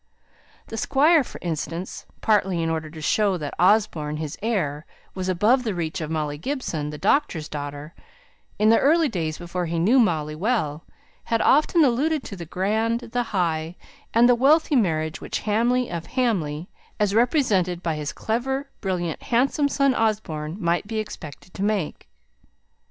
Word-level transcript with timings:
The 0.65 0.77
Squire, 0.77 1.23
for 1.23 1.37
instance, 1.43 2.07
partly 2.21 2.63
in 2.63 2.71
order 2.71 2.89
to 2.89 3.03
show 3.03 3.37
that 3.37 3.53
Osborne, 3.59 4.17
his 4.17 4.35
heir, 4.41 4.83
was 5.13 5.29
above 5.29 5.61
the 5.61 5.75
reach 5.75 6.01
of 6.01 6.09
Molly 6.09 6.39
Gibson, 6.39 6.89
the 6.89 6.97
doctor's 6.97 7.47
daughter, 7.47 7.93
in 8.57 8.69
the 8.69 8.79
early 8.79 9.07
days 9.09 9.37
before 9.37 9.67
he 9.67 9.77
knew 9.77 9.99
Molly 9.99 10.33
well, 10.33 10.83
had 11.25 11.39
often 11.39 11.83
alluded 11.85 12.23
to 12.23 12.35
the 12.35 12.47
grand, 12.47 13.01
the 13.11 13.21
high, 13.29 13.75
and 14.11 14.27
the 14.27 14.33
wealthy 14.33 14.75
marriage 14.75 15.21
which 15.21 15.41
Hamley 15.41 15.91
of 15.91 16.07
Hamley, 16.07 16.67
as 16.99 17.13
represented 17.13 17.83
by 17.83 17.93
his 17.93 18.11
clever, 18.11 18.71
brilliant, 18.81 19.21
handsome 19.21 19.67
son 19.69 19.93
Osborne, 19.93 20.57
might 20.59 20.87
be 20.87 20.97
expected 20.97 21.53
to 21.53 21.61
make. 21.61 22.09